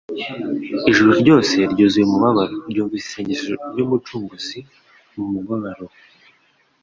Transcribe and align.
Ijuru 0.89 1.11
ryose 1.21 1.55
ryuzuye 1.71 2.05
umubabaro 2.05 2.55
ryumvise 2.71 3.05
isengesho 3.07 3.51
ry'Umucunguzi 3.71 4.57
mu 5.13 5.23
mubabaro 5.31 5.85